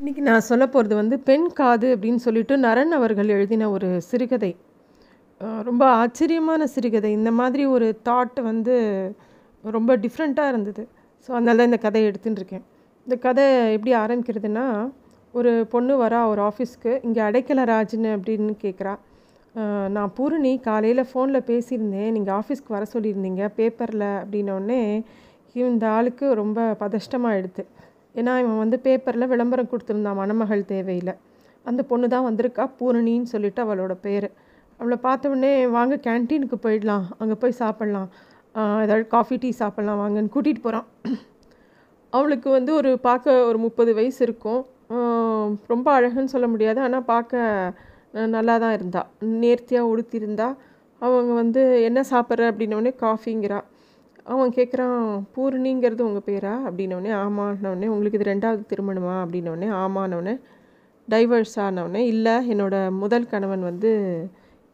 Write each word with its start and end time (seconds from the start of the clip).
இன்றைக்கி 0.00 0.22
நான் 0.26 0.46
சொல்ல 0.48 0.64
போகிறது 0.74 0.94
வந்து 0.98 1.16
பெண் 1.26 1.46
காது 1.56 1.88
அப்படின்னு 1.94 2.20
சொல்லிட்டு 2.26 2.54
நரன் 2.64 2.92
அவர்கள் 2.98 3.32
எழுதின 3.34 3.66
ஒரு 3.76 3.88
சிறுகதை. 4.06 4.50
ரொம்ப 5.68 5.82
ஆச்சரியமான 6.02 6.66
சிறுகதை. 6.74 7.10
இந்த 7.16 7.30
மாதிரி 7.40 7.64
ஒரு 7.74 7.88
தாட் 8.06 8.38
வந்து 8.48 8.74
ரொம்ப 9.76 9.96
டிஃப்ரெண்ட்டாக 10.04 10.52
இருந்தது. 10.52 10.82
ஸோ 11.24 11.28
அதனால 11.36 11.56
தான் 11.60 11.70
இந்த 11.70 11.80
கதையை 11.84 12.06
எடுத்துன்னு 12.10 12.40
இருக்கேன். 12.40 12.64
இந்த 13.06 13.16
கதை 13.26 13.44
எப்படி 13.74 13.92
ஆரம்பிக்கிறதுனா 14.02 14.64
ஒரு 15.34 15.52
பொண்ணு 15.74 15.96
வரா 16.04 16.20
ஒரு 16.32 16.42
ஆஃபீஸ்க்கு 16.50 16.94
இங்கே 17.08 17.22
அடைக்கல 17.28 17.66
ராஜ்னு 17.74 18.12
அப்படின்னு 18.16 18.56
கேட்குறா 18.64 18.94
நான் 19.96 20.14
பூரணி 20.20 20.54
காலையில் 20.68 21.08
ஃபோனில் 21.10 21.46
பேசியிருந்தேன். 21.50 22.10
நீங்கள் 22.16 22.36
ஆஃபீஸ்க்கு 22.40 22.76
வர 22.78 22.86
சொல்லியிருந்தீங்க. 22.94 23.42
பேப்பரில் 23.58 24.08
அப்படின்னோடனே 24.22 24.80
இந்த 25.74 25.86
ஆளுக்கு 25.98 26.26
ரொம்ப 26.42 26.60
பதஷ்டமாக 26.84 27.38
எடுத்து 27.42 27.62
ஏன்னா 28.18 28.32
இவன் 28.42 28.60
வந்து 28.62 28.76
பேப்பரில் 28.86 29.30
விளம்பரம் 29.32 29.70
கொடுத்துருந்தான் 29.72 30.18
மணமகள் 30.20 30.62
தேவையில் 30.72 31.12
அந்த 31.66 31.80
பொண்ணு 31.90 32.06
தான் 32.14 32.26
வந்திருக்கா 32.28 32.64
பூரணின்னு 32.78 33.32
சொல்லிட்டு 33.32 33.60
அவளோட 33.64 33.94
பேர். 34.06 34.28
அவளை 34.80 34.96
பார்த்த 35.06 35.32
உடனே 35.32 35.52
வாங்க 35.76 35.94
கேன்டீனுக்கு 36.06 36.56
போயிடலாம். 36.64 37.04
அங்கே 37.20 37.36
போய் 37.42 37.60
சாப்பிட்லாம். 37.62 38.08
ஏதாவது 38.84 39.04
காஃபி 39.14 39.36
டீ 39.42 39.50
சாப்பிட்லாம். 39.62 40.00
வாங்கன்னு 40.02 40.32
கூட்டிகிட்டு 40.36 40.62
போகிறான் 40.66 40.86
அவளுக்கு 42.12 42.48
வந்து 42.56 42.70
ஒரு 42.78 42.90
பார்க்க 43.08 43.34
ஒரு 43.48 43.58
முப்பது 43.64 43.90
வயசு 43.98 44.20
இருக்கும். 44.26 44.62
ரொம்ப 45.72 45.86
அழகுன்னு 45.96 46.32
சொல்ல 46.34 46.46
முடியாது. 46.52 46.80
ஆனால் 46.86 47.06
பார்க்க 47.12 47.74
நல்லா 48.36 48.54
தான் 48.64 48.74
இருந்தா. 48.78 49.02
நேர்த்தியாக 49.42 49.90
உடுத்தியிருந்தா 49.92 50.48
அவங்க 51.02 51.32
வந்து 51.42 51.62
என்ன 51.88 52.00
சாப்பிட்ற? 52.12 52.48
அப்படின்னோடனே 52.52 52.92
காஃபிங்கிறா. 53.04 53.60
அவன் 54.32 54.50
கேட்குறான் 54.56 54.98
பூர்ணிங்கிறது 55.34 56.02
உங்கள் 56.08 56.26
பேரா? 56.26 56.52
அப்படின்னோடனே 56.68 57.12
ஆமான்னொடனே 57.22 57.86
உங்களுக்கு 57.92 58.18
இது 58.18 58.30
ரெண்டாவது 58.32 58.62
திருமணமா? 58.72 59.14
அப்படின்னோடனே 59.22 59.68
ஆமான்னொடனே 59.82 60.34
டைவர்ஸ் 61.08 61.56
ஆனவுடனே 61.66 62.02
இல்லை 62.12 62.34
என்னோட 62.52 62.74
முதல் 63.02 63.26
கணவன் 63.32 63.62
வந்து 63.62 63.90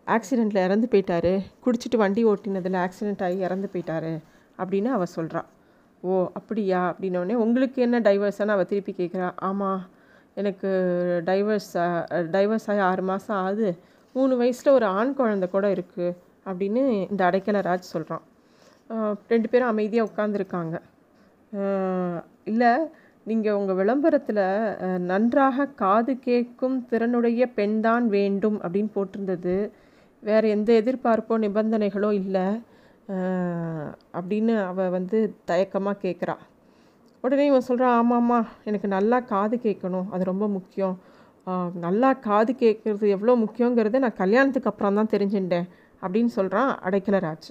ஆக்சிடெண்ட்டில் 0.06 0.64
இறந்து 0.66 0.89
போயிட்டாரு. 0.91 1.33
குடிச்சிட்டு 1.64 2.00
வண்டி 2.03 2.25
ஓட்டினதில் 2.33 2.78
ஆக்சிடெண்ட் 2.84 3.25
ஆகி 3.28 3.39
இறந்து 3.47 3.70
போயிட்டாரு 3.72 4.12
அப்படின்னு 4.58 4.91
அவள் 4.97 5.14
சொல்கிறான் 5.16 5.48
ஓ 6.03 6.20
அப்படியா? 6.38 6.81
அப்படின்னோடனே 6.91 7.36
உங்களுக்கு 7.44 7.78
என்ன 7.83 8.00
டைவர்ஸானு 8.00 8.55
அவள் 8.56 8.70
திருப்பி 8.72 8.94
கேட்குறா 9.00 9.28
ஆமாம் 9.48 9.83
எனக்கு 10.41 10.70
டைவர்ஸ் 11.31 11.72
டைவர்ஸ் 12.36 12.69
ஆகி 12.70 12.83
ஆறு 12.91 13.03
மாதம் 13.03 13.36
ஆகுது. 13.36 13.69
மூணு 14.16 14.34
வயசில் 14.36 14.77
ஒரு 14.78 14.86
ஆண் 14.98 15.19
குழந்தை 15.20 15.47
கூட 15.48 15.66
இருக்குது 15.77 16.16
அப்படின்னு 16.48 16.83
இந்த 17.11 17.22
அடைக்கலராஜ் 17.31 17.92
சொல்கிறான் 17.94 18.25
ரெண்டு 19.33 19.48
பேரும் 19.51 19.73
அமைதியாக 19.73 20.09
உட்காந்துருக்காங்க 20.11 20.77
இல்லை 22.51 22.73
நீங்கள் 23.27 23.56
உங்கள் 23.59 23.78
விளம்பரத்தில் 23.81 24.45
நன்றாக 25.11 25.67
காது 25.83 26.12
கேட்கும் 26.27 26.77
திறனுடைய 26.91 27.47
பெண்தான் 27.59 28.05
வேண்டும் 28.17 28.59
அப்படின்னு 28.65 28.91
போட்டிருந்தது. 28.97 29.56
வேறு 30.23 30.47
எந்த 30.56 30.70
எதிர்பார்ப்போ 30.81 31.34
நிபந்தனைகளோ 31.45 32.11
இல்லை. 32.23 32.47
அப்படின்னு 34.19 34.55
அவள் 34.70 34.95
வந்து 34.97 35.19
தயக்கமாக 35.50 36.03
கேட்குறா 36.05 36.37
உடனே 37.25 37.45
இவன் 37.50 37.69
சொல்கிறான் 37.69 37.97
ஆமாம்மா 38.00 38.39
எனக்கு 38.69 38.89
நல்லா 38.97 39.19
காது 39.34 39.56
கேட்கணும். 39.67 40.09
அது 40.15 40.23
ரொம்ப 40.33 40.47
முக்கியம். 40.56 40.97
நல்லா 41.87 42.11
காது 42.28 42.53
கேட்குறது 42.62 43.06
எவ்வளோ 43.17 43.34
முக்கியங்கிறத 43.45 43.98
நான் 44.05 44.21
கல்யாணத்துக்கு 44.23 44.71
அப்புறம் 44.71 44.98
தான் 45.00 45.12
தெரிஞ்சுட்டேன். 45.15 45.69
அப்படின்னு 46.03 46.33
சொல்கிறான் 46.39 46.71
அடைக்கலராஜ் 46.89 47.48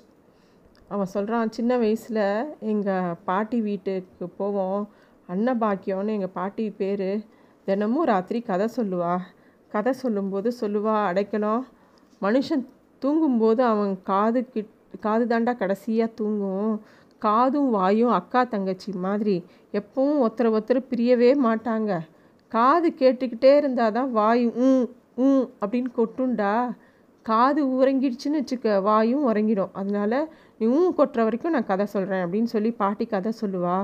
அவன் 0.93 1.11
சொல்கிறான் 1.13 1.53
சின்ன 1.57 1.77
வயசில் 1.77 2.23
எங்கள் 2.71 3.15
பாட்டி 3.25 3.61
வீட்டுக்கு 3.61 4.25
போவோம். 4.39 4.83
அன்னபாக்கியம்னு 5.29 6.15
எங்கள் 6.17 6.35
பாட்டி 6.37 6.65
பேர். 6.69 7.09
தினமும் 7.67 8.05
ராத்திரி 8.05 8.39
கதை 8.41 8.67
சொல்லுவா. 8.77 9.13
கதை 9.71 9.93
சொல்லும்போது 9.93 10.49
சொல்லுவா 10.61 10.95
அடைக்கணும் 11.09 11.63
மனுஷன் 12.21 12.63
தூங்கும்போது 13.01 13.61
அவன் 13.63 13.93
காது 14.03 14.41
கிட் 14.49 14.73
காது 14.99 15.23
தாண்டா 15.25 15.53
கடைசியாக 15.57 16.15
தூங்கும். 16.15 16.75
காதும் 17.21 17.69
வாயும் 17.69 18.13
அக்கா 18.19 18.41
தங்கச்சி 18.43 18.91
மாதிரி. 19.05 19.35
எப்பவும் 19.79 20.21
ஒருத்தரை 20.25 20.49
ஒருத்தர் 20.57 20.89
பிரியவே 20.91 21.31
மாட்டாங்க. 21.47 21.91
காது 22.51 22.89
கேட்டுக்கிட்டே 22.99 23.51
இருந்தால் 23.55 23.95
தான் 23.97 24.11
வாய் 24.11 24.45
ம் 24.67 24.85
ம் 25.25 25.45
அப்படின்னு 25.61 25.89
கொட்டுண்டா. 25.97 26.53
காது 27.25 27.61
உறங்கிடுச்சுன்னு 27.75 28.39
வச்சுக்க 28.41 28.81
வாயும் 28.81 29.23
உறங்கிடும். 29.29 29.71
அதனால 29.73 30.13
நீ 30.59 30.65
ஊ 30.77 30.81
கொட்டுற 30.97 31.21
வரைக்கும் 31.27 31.55
நான் 31.55 31.69
கதை 31.71 31.85
சொல்கிறேன் 31.93 32.23
அப்படின்னு 32.25 32.49
சொல்லி 32.55 32.71
பாட்டி 32.81 33.05
கதை 33.13 33.31
சொல்லுவா. 33.41 33.77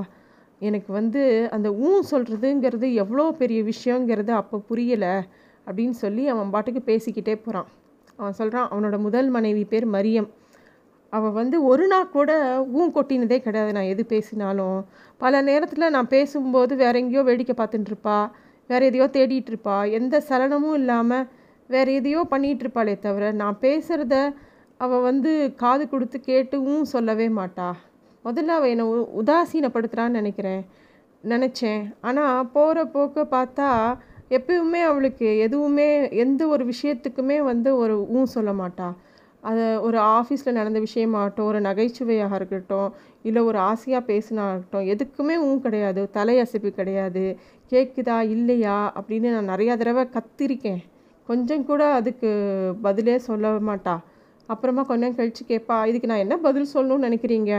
எனக்கு 0.60 0.90
வந்து 0.92 1.22
அந்த 1.56 1.68
ஊ 1.86 1.88
சொல்கிறதுங்கிறது 2.10 2.88
எவ்வளோ 3.02 3.24
பெரிய 3.40 3.60
விஷயங்கிறது 3.62 4.32
அப்போ 4.40 4.56
புரியலை 4.70 5.14
அப்படின்னு 5.66 5.96
சொல்லி 6.04 6.22
அவன் 6.28 6.52
பாட்டுக்கு 6.54 6.82
பேசிக்கிட்டே 6.90 7.34
போகிறான் 7.36 7.68
அவன் 8.18 8.38
சொல்கிறான் 8.40 8.68
அவனோட 8.72 8.96
முதல் 8.98 9.28
மனைவி 9.30 9.64
பேர் 9.64 9.86
மரியம். 9.96 10.28
அவள் 11.12 11.36
வந்து 11.40 11.56
ஒரு 11.70 11.86
நாள் 11.86 12.12
கூட 12.16 12.32
ஊ 12.78 12.82
கொட்டினதே 12.96 13.38
கிடையாது 13.38 13.72
நான் 13.76 13.90
எது 13.94 14.02
பேசினாலும். 14.06 14.78
பல 15.20 15.42
நேரத்தில் 15.42 15.92
நான் 15.96 16.12
பேசும்போது 16.16 16.72
வேற 16.76 16.94
எங்கேயோ 16.98 17.22
வேடிக்கை 17.22 17.54
பார்த்துட்டுருப்பா 17.58 18.18
வேறு 18.70 18.86
எதையோ 18.90 19.06
தேடிட்டு 19.16 19.50
இருப்பா. 19.52 19.76
எந்த 19.98 20.16
சலனமும் 20.28 20.76
இல்லாமல் 20.80 21.26
வேறு 21.72 21.90
எதையோ 21.94 22.20
பண்ணிகிட்ருப்பாளே 22.30 22.94
தவிர 22.98 23.24
நான் 23.32 23.58
பேசுகிறத 23.60 24.14
அவள் 24.80 25.02
வந்து 25.02 25.32
காது 25.56 25.84
கொடுத்து 25.88 26.18
கேட்டுவும் 26.26 26.82
சொல்லவே 26.92 27.26
மாட்டா. 27.28 27.68
முதல்ல 28.24 28.52
அவள் 28.58 28.68
என்னை 28.68 28.84
உ- 28.84 29.10
உதாசீனப்படுத்துகிறான்னு 29.20 30.18
நினைக்கிறேன் 30.18 30.62
நினச்சேன். 31.24 31.82
ஆனால் 32.00 32.50
போகிற 32.50 32.78
போக்க 32.86 33.24
பார்த்தா 33.30 33.68
எப்பயுமே 34.30 34.80
அவளுக்கு 34.82 35.28
எதுவுமே 35.38 35.88
எந்த 36.14 36.42
ஒரு 36.46 36.64
விஷயத்துக்குமே 36.72 37.38
வந்து 37.42 37.70
ஒரு 37.76 37.96
ஊ 38.14 38.22
சொல்ல 38.34 38.52
மாட்டா. 38.52 38.88
அது 39.44 39.64
ஒரு 39.82 39.98
ஆஃபீஸில் 40.12 40.56
நடந்த 40.58 40.80
விஷயமாகட்டும் 40.80 41.48
ஒரு 41.50 41.60
நகைச்சுவையாக 41.60 42.34
இருக்கட்டும் 42.34 42.88
இல்லை 43.22 43.42
ஒரு 43.42 43.58
ஆசையாக 43.70 44.06
பேசினாகட்டும் 44.10 44.86
எதுக்குமே 44.92 45.36
ஊ 45.48 45.60
கிடையாது 45.60 46.02
தலையசைப்பு 46.14 46.70
கிடையாது. 46.70 47.24
கேட்குதா 47.70 48.18
இல்லையா 48.36 48.76
அப்படின்னு 48.98 49.28
நான் 49.34 49.50
நிறையா 49.52 49.74
தடவை 49.76 50.04
கத்திருக்கேன். 50.16 50.82
கொஞ்சம் 51.32 51.66
கூட 51.68 51.82
அதுக்கு 51.98 52.30
பதிலே 52.86 53.14
சொல்ல 53.26 53.50
மாட்டா. 53.68 53.92
அப்புறமா 54.48 54.82
கொஞ்ச 54.86 55.00
நேரம் 55.02 55.18
கழித்து 55.18 55.42
கேட்பா 55.50 55.76
இதுக்கு 55.90 56.10
நான் 56.10 56.22
என்ன 56.24 56.36
பதில் 56.46 56.72
சொல்லணும்னு 56.72 57.06
நினைக்கிறீங்க? 57.08 57.52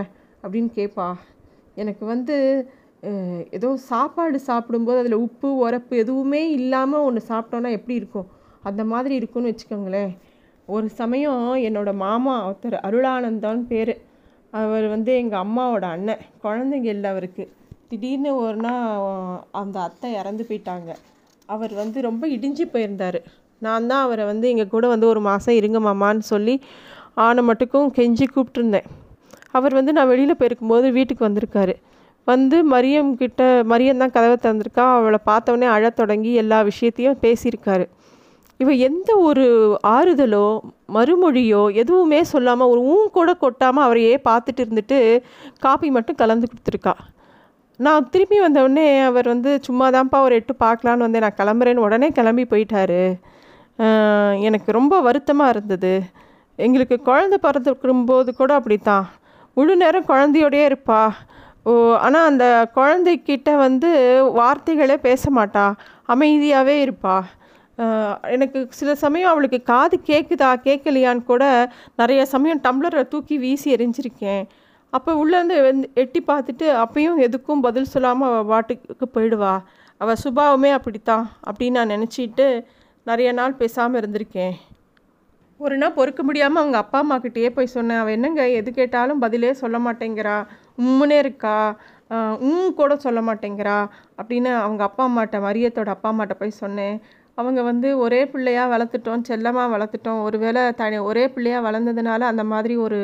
அப்படின்னு 0.43 0.69
கேட்பா 0.79 1.05
எனக்கு 1.81 2.03
வந்து 2.05 2.35
ஏதோ 3.57 3.69
சாப்பாடு 3.89 4.37
சாப்பிடும்போது 4.49 4.99
அதில் 5.03 5.23
உப்பு 5.25 5.49
உரப்பு 5.63 5.93
எதுவுமே 6.03 6.41
இல்லாமல் 6.57 7.05
ஒன்று 7.07 7.21
சாப்பிட்டோன்னா 7.29 7.71
எப்படி 7.77 7.95
இருக்கும்? 8.01 8.27
அந்த 8.69 8.81
மாதிரி 8.91 9.13
இருக்கும்னு 9.19 9.51
வச்சுக்கோங்களேன். 9.51 10.11
ஒரு 10.67 10.87
சமயம் 10.99 11.41
என்னோடய 11.67 12.01
மாமா 12.03 12.35
ஒருத்தர் 12.47 12.77
அருளானந்தான்னு 12.87 13.65
பேர். 13.71 13.93
அவர் 14.53 14.87
வந்து 14.95 15.11
எங்கள் 15.21 15.43
அம்மாவோட 15.45 15.85
அண்ணன் 15.95 16.23
குழந்தைங்க 16.43 16.89
இல்லை 16.95 17.09
அவருக்கு. 17.13 17.45
திடீர்னு 17.89 18.31
ஒரு 18.43 18.59
நாள் 18.65 18.85
அந்த 19.61 19.77
அத்தை 19.87 20.11
இறந்து 20.21 20.45
போயிட்டாங்க. 20.49 20.91
அவர் 21.49 21.73
வந்து 21.81 21.97
ரொம்ப 22.09 22.23
இடிஞ்சு 22.27 22.65
போயிருந்தார். 22.73 23.19
நான் 23.65 23.87
தான் 23.91 24.03
அவரை 24.05 24.23
வந்து 24.31 24.45
எங்கள் 24.53 24.71
கூட 24.73 24.85
வந்து 24.93 25.07
ஒரு 25.13 25.21
மாதம் 25.29 25.57
இருங்க 25.59 25.79
மாமான்னு 25.87 26.25
சொல்லி 26.33 26.55
ஆனை 27.25 27.41
மட்டுக்கும் 27.49 27.89
கெஞ்சி 27.97 28.25
கூப்பிட்டுருந்தேன். 28.27 28.87
அவர் 29.57 29.73
வந்து 29.79 29.91
நான் 29.97 30.11
வெளியில் 30.11 30.39
போயிருக்கும்போது 30.39 30.87
வீட்டுக்கு 30.97 31.27
வந்திருக்காரு. 31.27 31.73
வந்து 32.27 32.57
மரியம் 32.73 33.11
கிட்ட 33.21 33.41
மரியம் 33.71 34.01
தான் 34.01 34.13
கதவை 34.15 34.37
திறந்திருக்கா 34.43 34.85
அவளை 34.97 35.19
பார்த்தவொடனே 35.29 35.67
அழத் 35.75 35.97
தொடங்கி 35.99 36.31
எல்லா 36.43 36.59
விஷயத்தையும் 36.69 37.19
பேசியிருக்காரு. 37.23 37.85
இவ 38.59 38.71
எந்த 38.87 39.11
ஒரு 39.27 39.45
ஆறுதலோ 39.95 40.45
மறுமொழியோ 40.95 41.61
எதுவுமே 41.81 42.19
சொல்லாமல் 42.31 42.71
ஒரு 42.73 42.81
ஊ 42.93 42.95
கூட 43.17 43.31
கொட்டாமல் 43.43 43.85
அவரையே 43.87 44.13
பார்த்துட்டு 44.29 44.61
இருந்துட்டு 44.65 44.99
காப்பி 45.65 45.89
மட்டும் 45.95 46.19
கலந்து 46.21 46.47
கொடுத்துருக்கா. 46.51 46.93
நான் 47.79 48.09
திரும்பி 48.13 48.37
வந்தவுடனே 48.45 48.87
அவர் 49.09 49.27
வந்து 49.33 49.51
சும்மா 49.67 49.85
தான்ப்பா 49.95 50.17
ஒரு 50.27 50.33
எட்டு 50.39 50.53
பார்க்கலான்னு 50.65 51.05
வந்தேன். 51.07 51.25
நான் 51.27 51.39
கிளம்புறேன்னு 51.41 51.85
உடனே 51.87 52.09
கிளம்பி 52.19 52.45
போயிட்டாரு. 52.53 53.01
எனக்கு 54.47 54.69
ரொம்ப 54.79 54.95
வருத்தமாக 55.07 55.53
இருந்தது. 55.55 55.93
எங்களுக்கு 56.59 56.97
குழந்தை 57.09 57.37
பிறந்துருக்கும்போது 57.45 58.31
கூட 58.41 58.51
அப்படித்தான். 58.59 59.05
முழு 59.57 59.73
நேரம் 59.83 60.09
குழந்தையோடயே 60.11 60.65
இருப்பா. 60.69 61.01
ஓ 61.69 61.71
ஆனால் 62.05 62.27
அந்த 62.31 62.45
குழந்தைக்கிட்ட 62.77 63.49
வந்து 63.65 63.89
வார்த்தைகளே 64.39 64.97
பேச 65.07 65.31
மாட்டா. 65.37 65.65
அமைதியாகவே 66.13 66.75
இருப்பா. 66.85 67.15
எனக்கு 68.35 68.59
சில 68.79 68.89
சமயம் 69.03 69.31
அவளுக்கு 69.31 69.59
காது 69.69 69.95
கேட்குதா 70.09 70.49
கேட்கலையான்னு 70.65 71.23
கூட 71.29 71.43
நிறைய 72.01 72.21
சமயம் 72.33 72.61
டம்ளரை 72.65 73.03
தூக்கி 73.13 73.37
வீசி 73.43 73.75
எரிஞ்சிருக்கேன். 73.75 74.43
அப்போ 74.93 75.11
உள்ளேருந்து 75.21 75.55
வந்து 75.69 75.87
எட்டி 76.01 76.19
பார்த்துட்டு 76.27 76.67
அப்பயும் 76.83 77.17
எதுக்கும் 77.27 77.63
பதில் 77.67 77.91
சொல்லாமல் 77.93 78.29
அவள் 78.31 78.49
பாட்டுக்கு 78.51 79.07
போயிடுவா. 79.15 79.53
அவள் 80.01 80.21
சுபாவமே 80.23 80.71
அப்படித்தான் 80.77 81.25
அப்படின்னு 81.49 81.77
நான் 81.79 81.93
நினச்சிட்டு 81.95 82.47
நிறைய 83.09 83.29
நாள் 83.37 83.59
பேசாமல் 83.61 83.99
இருந்திருக்கேன். 83.99 84.53
ஒரு 85.59 85.75
நாள் 85.81 85.95
பொறுக்க 85.97 86.21
முடியாமல் 86.27 86.61
அவங்க 86.61 86.77
அப்பா 86.83 86.99
அம்மாக்கிட்டேயே 87.03 87.49
போய் 87.55 87.73
சொன்னேன். 87.73 87.99
அவள் 88.01 88.15
என்னங்க 88.17 88.43
எது 88.59 88.69
கேட்டாலும் 88.77 89.21
பதிலே 89.23 89.51
சொல்ல 89.63 89.77
மாட்டேங்கிறா. 89.85 90.37
உம்முனே 90.83 91.17
இருக்கா? 91.23 91.57
உம் 92.47 92.73
கூட 92.79 92.93
சொல்ல 93.05 93.19
மாட்டேங்கிறா 93.27 93.77
அப்படின்னு 94.19 94.49
அவங்க 94.63 94.81
அப்பா 94.89 95.03
அம்மாட்ட 95.09 95.37
மரியத்தோட 95.47 95.91
அப்பா 95.95 96.09
அம்மாட்ட 96.11 96.35
போய் 96.41 96.59
சொன்னேன். 96.63 96.97
அவங்க 97.41 97.59
வந்து 97.69 97.87
ஒரே 98.05 98.21
பிள்ளையாக 98.33 98.71
வளர்த்துட்டோம் 98.73 99.27
செல்லமாக 99.29 99.71
வளர்த்துட்டோம். 99.75 100.19
ஒருவேளை 100.27 100.63
தனி 100.81 100.97
ஒரே 101.11 101.23
பிள்ளையாக 101.35 101.65
வளர்ந்ததுனால 101.67 102.27
அந்த 102.33 102.43
மாதிரி 102.51 102.75
ஒரு 102.87 102.99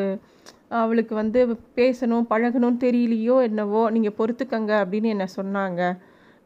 அவளுக்கு 0.81 1.13
வந்து 1.21 1.39
பேசணும் 1.77 2.27
பழகணும்னு 2.31 2.83
தெரியலையோ 2.83 3.35
என்னவோ 3.47 3.81
நீங்கள் 3.95 4.15
பொறுத்துக்கங்க 4.19 4.73
அப்படின்னு 4.83 5.13
என்னை 5.15 5.27
சொன்னாங்க. 5.39 5.81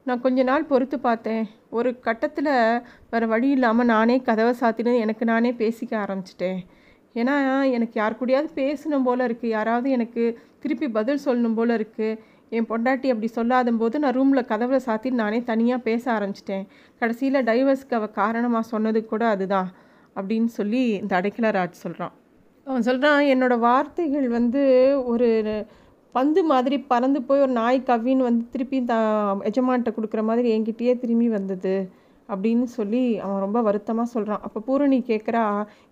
நான் 0.08 0.22
கொஞ்ச 0.24 0.44
நாள் 0.50 0.70
பொறுத்து 0.72 0.98
பார்த்தேன். 1.00 1.44
ஒரு 1.78 1.90
கட்டத்தில் 2.08 2.52
வேறு 3.12 3.28
வழி 3.34 3.50
இல்லாமல் 3.56 3.90
நானே 3.94 4.16
கதவை 4.28 4.54
சாத்தினு 4.62 4.94
எனக்கு 5.04 5.26
நானே 5.26 5.52
பேசிக்க 5.62 5.94
ஆரம்பிச்சிட்டேன். 6.04 6.60
ஏன்னா 7.20 7.36
எனக்கு 7.78 7.96
யார் 8.02 8.20
கூடயாவது 8.20 8.50
பேசணும் 8.62 9.06
போல் 9.08 9.24
இருக்குது 9.28 9.56
யாராவது 9.58 9.90
எனக்கு 9.98 10.24
திருப்பி 10.64 10.88
பதில் 10.98 11.24
சொல்லணும் 11.26 11.58
போல் 11.60 11.74
இருக்குது 11.78 12.20
என் 12.58 12.68
பொண்டாட்டி 12.70 13.08
அப்படி 13.14 13.28
சொல்லாத 13.28 13.72
போது 13.82 14.00
நான் 14.00 14.16
ரூமில் 14.18 14.50
கதவை 14.52 14.80
சாத்தி 14.88 15.12
நானே 15.22 15.40
தனியாக 15.52 15.86
பேச 15.88 16.04
ஆரம்பிச்சிட்டேன். 16.16 16.66
கடைசியில் 17.02 17.46
டைவர்ஸ்க்கு 17.50 17.98
அவள் 18.00 18.18
காரணமாக 18.22 18.70
சொன்னது 18.74 19.02
கூட 19.06 19.24
அதுதான். 19.28 19.70
அப்படின்னு 20.16 20.50
சொல்லி 20.58 20.82
இந்த 21.02 21.14
அடைக்கலராஜ் 21.20 21.82
சொல்கிறான் 21.84 22.14
அவன் 22.68 22.86
சொல்கிறான் 22.88 23.22
என்னோடய 23.34 23.66
வார்த்தைகள் 23.68 24.28
வந்து 24.30 24.62
ஒரு 25.06 25.30
பந்து 26.16 26.44
மாதிரி 26.44 26.78
பறந்து 26.84 27.22
போய் 27.22 27.40
ஒரு 27.40 27.52
நாய் 27.52 27.88
கவின்னு 27.88 28.28
வந்து 28.28 28.46
திருப்பி 28.52 28.80
த 28.84 28.96
எஜமான்கிட்ட 29.44 29.92
கொடுக்குற 29.98 30.24
மாதிரி 30.24 30.48
என்கிட்டயே 30.56 31.00
திரும்பி 31.00 31.28
வந்தது 31.30 31.76
அப்படின்னு 32.30 32.64
சொல்லி 32.78 33.02
அவன் 33.20 33.40
ரொம்ப 33.40 33.62
வருத்தமாக 33.62 34.08
சொல்கிறான் 34.10 34.42
அப்போ 34.42 34.60
பூரணி 34.60 35.04
கேட்குறா 35.08 35.44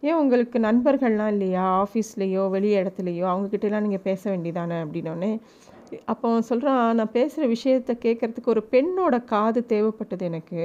ஏன் 0.01 0.13
உங்களுக்கு 0.13 0.59
நண்பர்கள்லாம் 0.59 1.27
இல்லையா? 1.27 1.65
ஆஃபீஸ்லேயோ 1.81 2.49
வெளி 2.49 2.75
இடத்துலையோ? 2.75 3.25
அவங்கக்கிட்டலாம் 3.31 3.85
நீங்கள் 3.87 4.03
பேச 4.03 4.21
வேண்டியதானே 4.31 4.77
அப்படின்னோடனே 4.83 5.31
அப்போ 6.05 6.25
அவன் 6.29 6.41
சொல்கிறான் 6.41 6.95
நான் 6.95 7.11
பேசுகிற 7.11 7.45
விஷயத்த 7.53 7.91
கேட்குறதுக்கு 8.05 8.53
ஒரு 8.53 8.61
பெண்ணோட 8.71 9.23
காது 9.23 9.61
தேவைப்பட்டது 9.69 10.21
எனக்கு. 10.21 10.63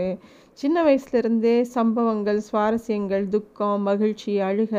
சின்ன 0.59 0.83
வயசுலேருந்தே 0.85 1.61
சம்பவங்கள் 1.77 2.41
சுவாரஸ்யங்கள் 2.53 3.25
துக்கம் 3.29 3.83
மகிழ்ச்சி 3.83 4.41
அழுக 4.41 4.75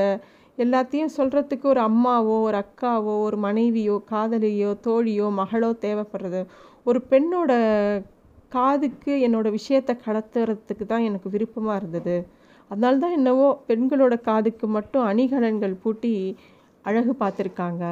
எல்லாத்தையும் 0.58 1.16
சொல்கிறதுக்கு 1.18 1.66
ஒரு 1.74 1.82
அம்மாவோ 1.90 2.36
ஒரு 2.48 2.58
அக்காவோ 2.64 3.14
ஒரு 3.26 3.38
மனைவியோ 3.38 3.96
காதலியோ 4.12 4.72
தோழியோ 4.88 5.28
மகளோ 5.42 5.70
தேவைப்படுறது. 5.86 6.42
ஒரு 6.84 7.00
பெண்ணோட 7.12 7.52
காதுக்கு 8.56 9.14
என்னோடய 9.28 9.58
விஷயத்தை 9.60 9.94
கடத்துறதுக்கு 10.06 10.86
தான் 10.86 11.08
எனக்கு 11.10 11.30
விருப்பமாக 11.30 11.80
இருந்தது. 11.80 12.16
அதனால 12.72 13.00
தான் 13.04 13.16
என்னவோ 13.20 13.48
பெண்களோட 13.70 14.16
காதுக்கு 14.30 14.68
மட்டும் 14.78 15.06
அணிகலன்கள் 15.12 15.76
பூட்டி 15.84 16.14
அழகு 16.86 17.14
பார்த்துருக்காங்க. 17.24 17.84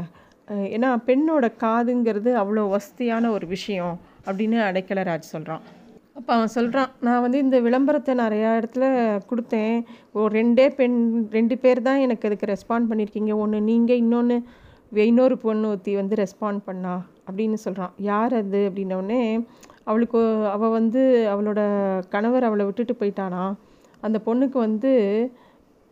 ஏன்னா 0.76 0.90
பெண்ணோட 1.08 1.46
காதுங்கிறது 1.64 2.32
அவ்வளோ 2.42 2.64
வசதியான 2.76 3.30
ஒரு 3.38 3.46
விஷயம் 3.56 3.96
அப்படின்னு 4.28 4.58
அடைக்கலராஜ் 4.70 5.34
சொல்கிறான் 5.34 5.64
அப்போ 6.18 6.32
அவன் 6.36 6.54
சொல்கிறான் 6.58 6.92
நான் 7.06 7.24
வந்து 7.24 7.38
இந்த 7.46 7.58
விளம்பரத்தை 7.66 8.14
நிறையா 8.22 8.50
இடத்துல 8.60 8.86
கொடுத்தேன். 9.30 9.76
ஒரு 10.20 10.30
ரெண்டே 10.40 10.66
பெண் 10.80 10.98
ரெண்டு 11.38 11.56
பேர் 11.64 11.82
தான் 11.88 12.04
எனக்கு 12.06 12.28
அதுக்கு 12.30 12.52
ரெஸ்பாண்ட் 12.54 12.90
பண்ணியிருக்கீங்க. 12.92 13.34
ஒன்று 13.44 13.60
நீங்கள் 13.72 14.02
இன்னொன்று 14.04 14.38
இன்னொரு 15.10 15.36
பொண்ணு 15.44 15.70
ஊற்றி 15.74 15.94
வந்து 16.00 16.16
ரெஸ்பாண்ட் 16.24 16.62
பண்ணா 16.68 16.94
அப்படின்னு 17.28 17.58
சொல்கிறான் 17.64 17.94
யார் 18.10 18.34
அது? 18.42 18.60
அப்படின்னோடனே 18.70 19.22
அவளுக்கு 19.90 20.20
அவள் 20.56 20.76
வந்து 20.80 21.02
அவளோட 21.34 21.62
கணவர் 22.14 22.48
அவளை 22.50 22.66
விட்டுட்டு 22.68 22.94
போயிட்டானா? 23.02 23.44
அந்த 24.06 24.18
பொண்ணுக்கு 24.28 24.58
வந்து 24.68 24.92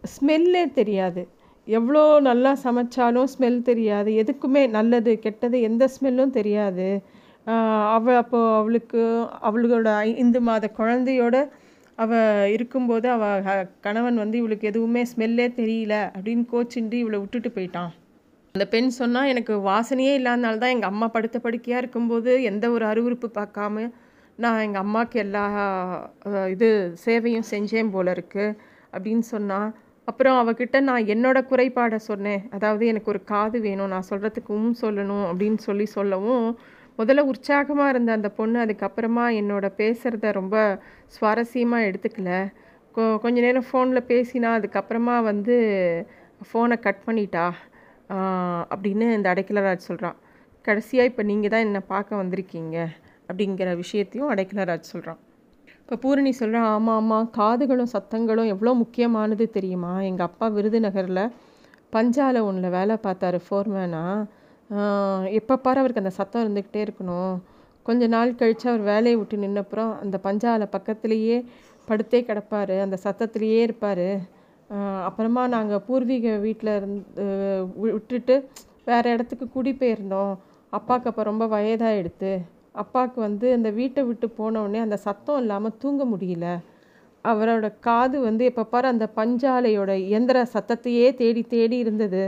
ஸ்மெல்லே 0.03 0.63
தெரியாது. 0.79 1.21
எவ்வளோ 1.67 2.03
நல்லா 2.29 2.51
சமைச்சாலும் 2.63 3.29
ஸ்மெல் 3.33 3.59
தெரியாது. 3.71 4.11
எதுக்குமே 4.21 4.63
நல்லது 4.77 5.11
கெட்டது 5.25 5.59
எந்த 5.69 5.83
ஸ்மெல்லும் 5.95 6.35
தெரியாது. 6.39 6.87
அவள் 7.95 8.19
அப்போது 8.21 8.53
அவளுக்கு 8.59 9.01
அவளோட 9.47 9.89
ஐந்து 10.11 10.39
மாத 10.47 10.69
குழந்தையோட 10.77 11.35
அவள் 11.97 12.51
இருக்கும்போது 12.55 13.07
அவள் 13.09 13.67
கணவன் 13.85 14.21
வந்து 14.21 14.37
இவளுக்கு 14.37 14.69
எதுவுமே 14.71 15.01
ஸ்மெல்லே 15.11 15.47
தெரியல 15.59 15.95
அப்படின்னு 16.15 16.45
கோச்சின்றி 16.53 16.97
இவளை 17.03 17.19
விட்டுட்டு 17.19 17.49
போயிட்டான். 17.49 17.91
அந்த 18.55 18.65
பெண் 18.65 18.89
சொன்னால் 18.99 19.29
எனக்கு 19.33 19.53
வாசனையே 19.69 20.13
இல்லாதனால 20.19 20.61
தான் 20.63 20.73
எங்கள் 20.75 20.91
அம்மா 20.93 21.07
படுத்த 21.07 21.37
படுக்கையாக 21.39 21.81
இருக்கும்போது 21.81 22.31
எந்த 22.43 22.65
ஒரு 22.71 22.85
அருவறுப்பு 22.85 23.29
பார்க்காம 23.37 23.85
நான் 24.39 24.59
எங்கள் 24.59 24.83
அம்மாவுக்கு 24.85 25.17
எல்லா 25.19 25.45
இது 26.53 26.69
சேவையும் 27.05 27.49
செஞ்சேன் 27.51 27.93
போல 27.95 28.13
இருக்குது 28.15 28.55
அப்படின்னு 28.93 29.25
சொன்னான் 29.33 29.69
அப்புறம் 30.07 30.37
அவகிட்ட 30.41 30.77
நான் 30.81 31.09
என்னோட 31.13 31.37
குறைபாடை 31.49 31.99
சொன்னேன். 32.07 32.41
அதாவது 32.55 32.83
எனக்கு 32.91 33.11
ஒரு 33.13 33.21
காது 33.23 33.57
வேணும். 33.61 33.91
நான் 33.93 34.09
சொல்கிறதுக்கும் 34.09 34.69
சொல்லணும் 34.81 35.25
அப்படின்னு 35.29 35.59
சொல்லி 35.67 35.85
சொல்லவும் 35.97 36.47
முதல்ல 36.99 37.21
உற்சாகமாக 37.31 37.91
இருந்த 37.93 38.11
அந்த 38.17 38.29
பொண்ணு 38.39 38.57
அதுக்கப்புறமா 38.63 39.25
என்னோட 39.39 39.65
பேசுகிறத 39.79 40.31
ரொம்ப 40.39 40.55
சுவாரஸ்யமாக 41.15 41.87
எடுத்துக்கல. 41.89 42.31
கொ 42.95 43.03
கொஞ்ச 43.23 43.37
நேரம் 43.45 43.67
ஃபோனில் 43.69 44.07
பேசினா 44.11 44.49
அதுக்கப்புறமா 44.57 45.15
வந்து 45.29 45.55
ஃபோனை 46.47 46.75
கட் 46.85 47.01
பண்ணிட்டா? 47.07 47.45
அப்படின்னு 48.73 49.05
இந்த 49.17 49.27
அடைக்கலராஜ் 49.33 49.87
சொல்கிறான் 49.89 50.17
கடைசியாக 50.65 51.09
இப்போ 51.11 51.23
நீங்கள் 51.29 51.53
தான் 51.53 51.65
என்னை 51.67 51.81
பார்க்க 51.93 52.21
வந்திருக்கீங்க? 52.21 52.77
அப்படிங்கிற 53.29 53.69
விஷயத்தையும் 53.81 54.31
அடைக்கலராஜ் 54.33 54.91
சொல்கிறான் 54.93 55.19
இப்போ 55.81 55.95
பூரணி 56.03 56.31
சொல்கிறான் 56.41 56.67
ஆமாம் 56.75 56.99
ஆமாம் 57.01 57.27
காதுகளும் 57.39 57.91
சத்தங்களும் 57.95 58.51
எவ்வளோ 58.53 58.73
முக்கியமானது 58.83 59.45
தெரியுமா? 59.57 59.93
எங்கள் 60.09 60.27
அப்பா 60.29 60.45
விருதுநகரில் 60.57 61.23
பஞ்சால 61.95 62.37
ஒன்றில் 62.49 62.75
வேலை 62.77 62.95
பார்த்தாரு 63.05 63.39
ஃபோர்மேனாக 63.45 64.21
எப்போ 65.39 65.55
பாரு 65.65 65.79
அவருக்கு 65.81 66.03
அந்த 66.03 66.13
சத்தம் 66.19 66.43
இருந்துக்கிட்டே 66.43 66.81
இருக்கணும். 66.85 67.33
கொஞ்ச 67.85 68.03
நாள் 68.13 68.37
கழித்து 68.39 68.65
அவர் 68.71 68.83
வேலையை 68.91 69.15
விட்டு 69.19 69.37
நின்னப்புறம் 69.43 69.91
அந்த 70.03 70.17
பஞ்சாலை 70.27 70.67
பக்கத்துலேயே 70.75 71.37
படுத்தே 71.87 72.19
கிடப்பார். 72.29 72.75
அந்த 72.85 72.97
சத்தத்துலேயே 73.05 73.59
இருப்பார். 73.67 74.07
அப்புறமா 75.07 75.41
நாங்கள் 75.55 75.83
பூர்வீக 75.87 76.27
வீட்டில் 76.45 76.71
இருந்து 76.77 77.25
விட்டுட்டு 77.83 78.35
வேறு 78.89 79.11
இடத்துக்கு 79.15 79.45
குடிபெயர்ந்தோம் 79.55 80.33
அப்பாவுக்கு 80.73 81.09
அப்போ 81.11 81.23
ரொம்ப 81.29 81.45
வயதாகிடுத்து 81.55 82.31
அப்பாவுக்கு 82.83 83.19
வந்து 83.27 83.47
அந்த 83.57 83.69
வீட்டை 83.79 84.01
விட்டு 84.03 84.27
போனவுடனே 84.37 84.79
அந்த 84.85 84.97
சத்தம் 85.07 85.39
இல்லாமல் 85.41 85.77
தூங்க 85.81 86.03
முடியல. 86.13 86.47
அவரோட 87.25 87.65
காது 87.87 88.17
வந்து 88.29 88.43
எப்போ 88.51 88.63
பாரு 88.71 88.87
அந்த 88.93 89.05
பஞ்சாலையோட 89.19 89.91
இயந்திர 90.07 90.37
சத்தத்தையே 90.55 91.05
தேடி 91.21 91.43
தேடி 91.53 91.77
இருந்தது. 91.77 92.23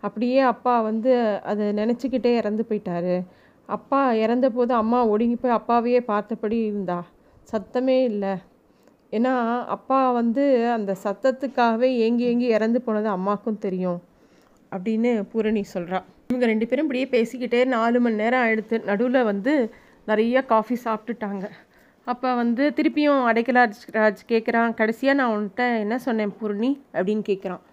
அப்படியே 0.00 0.38
அப்பா 0.52 0.80
வந்து 0.80 1.12
அதை 1.42 1.66
நினச்சிக்கிட்டே 1.72 2.32
இறந்து 2.36 2.62
போயிட்டாரு. 2.68 3.16
அப்பா 3.68 4.12
இறந்தபோது 4.12 4.72
அம்மா 4.74 5.06
ஒடுங்கி 5.06 5.36
போய் 5.36 5.56
அப்பாவையே 5.58 6.00
பார்த்தபடி 6.00 6.58
இருந்தா. 6.64 6.98
சத்தமே 7.52 7.96
இல்லை. 8.02 8.32
ஏன்னா 9.10 9.34
அப்பா 9.66 10.12
வந்து 10.12 10.44
அந்த 10.72 10.96
சத்தத்துக்காகவே 11.04 11.88
ஏங்கி 12.04 12.24
ஏங்கி 12.24 12.46
இறந்து 12.46 12.80
போனது 12.80 13.08
அம்மாவுக்கும் 13.08 13.58
தெரியும் 13.58 14.00
அப்படின்னு 14.72 15.12
பூரணி 15.32 15.62
சொல்கிறா 15.74 16.00
இவங்க 16.28 16.46
ரெண்டு 16.46 16.66
பேரும் 16.66 16.86
இப்படியே 16.86 17.06
பேசிக்கிட்டே 17.14 17.60
நாலு 17.64 18.00
மணி 18.00 18.14
நேரம் 18.14 18.44
ஆயிடுத்து. 18.44 18.76
நடுவில் 18.84 19.28
வந்து 19.30 19.54
நிறைய 20.06 20.42
காஃபி 20.42 20.76
சாப்பிட்டுட்டாங்க. 20.84 21.46
அப்போ 22.06 22.28
வந்து 22.34 22.72
திருப்பியும் 22.76 23.24
அடைக்கலாஜ் 23.30 23.80
ராஜ் 23.92 24.22
கேட்குறான் 24.28 24.74
கடைசியாக 24.74 25.18
நான் 25.18 25.34
உன்கிட்ட 25.36 25.64
என்ன 25.78 25.98
சொன்னேன் 25.98 26.34
பூர்ணி? 26.40 26.70
அப்படின்னு 26.92 27.24
கேட்குறான் 27.30 27.64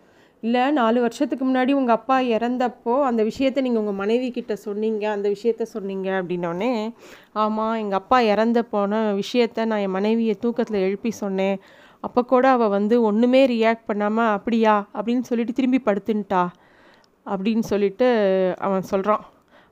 இல்லை 0.44 0.72
நாலு 0.72 1.02
வருஷத்துக்கு 1.02 1.46
முன்னாடி 1.46 1.72
உங்கள் 1.72 1.96
அப்பா 1.96 2.20
இறந்தப்போ 2.36 2.94
அந்த 3.04 3.24
விஷயத்த 3.24 3.62
நீங்கள் 3.62 3.82
உங்கள் 3.82 3.94
மனைவி 3.94 4.32
கிட்ட 4.32 4.56
சொன்னீங்க 4.56 5.10
அந்த 5.12 5.30
விஷயத்த 5.30 5.62
சொன்னீங்க 5.62 6.22
அப்படின்னோடனே 6.22 6.94
ஆமாம் 7.34 7.76
எங்கள் 7.76 8.00
அப்பா 8.00 8.22
இறந்த 8.22 8.64
போன 8.64 9.14
விஷயத்த 9.14 9.66
நான் 9.66 9.80
என் 9.80 9.90
மனைவியை 9.90 10.36
தூக்கத்தில் 10.40 10.80
எழுப்பி 10.80 11.12
சொன்னேன். 11.12 11.58
அப்போ 12.04 12.22
கூட 12.24 12.50
அவள் 12.50 12.70
வந்து 12.70 13.02
ஒன்றுமே 13.02 13.46
ரியாக்ட் 13.46 13.86
பண்ணாமல் 13.86 14.34
அப்படியா? 14.38 14.76
அப்படின்னு 14.94 15.22
சொல்லிட்டு 15.22 15.54
திரும்பி 15.54 15.82
படுத்துன்ட்டா 15.86 16.44
அப்படின்னு 17.26 17.60
சொல்லிட்டு 17.60 18.08
அவன் 18.60 18.82
சொல்கிறான் 18.82 19.24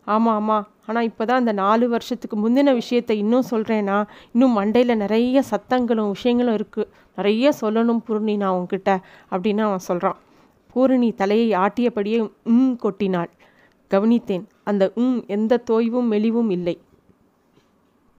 ஆமாம் 0.07 0.35
ஆமாம் 0.35 0.65
ஆனால் 0.85 1.03
இப்போ 1.03 1.25
தான் 1.25 1.37
அந்த 1.37 1.53
நாலு 1.53 1.89
வருஷத்துக்கு 1.89 2.37
முந்தின 2.37 2.73
விஷயத்த 2.75 3.11
இன்னும் 3.15 3.49
சொல்கிறேன்னா 3.51 3.97
இன்னும் 4.31 4.57
மண்டையில் 4.57 4.95
நிறைய 4.95 5.43
சத்தங்களும் 5.51 6.09
விஷயங்களும் 6.09 6.55
இருக்குது 6.55 6.89
நிறைய 7.17 7.51
சொல்லணும் 7.61 8.03
புருணி 8.07 8.37
நான் 8.37 8.51
உங்ககிட்ட 8.51 8.91
அப்படின்னு 9.31 9.59
அவன் 9.59 9.79
சொல்கிறான் 9.79 10.19
பூரணி 10.75 11.09
தலையை 11.11 11.49
ஆட்டியபடியே 11.59 12.19
உம் 12.43 12.71
கொட்டினாள். 12.83 13.31
கவனித்தேன் 13.91 14.45
அந்த 14.63 14.83
உம் 14.95 15.17
எந்த 15.27 15.63
தோய்வும் 15.71 16.09
மெலிவும் 16.13 16.49
இல்லை. 16.49 16.75